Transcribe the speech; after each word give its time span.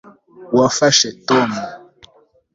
wafashe 0.57 1.07
tom 1.27 1.49